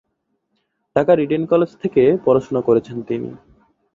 [0.95, 3.29] ঢাকার Eden college থেকে পড়াশোনা করেছেন তিনি।